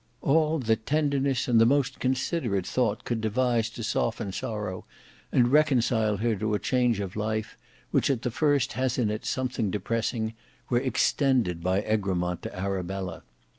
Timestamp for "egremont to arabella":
11.83-13.21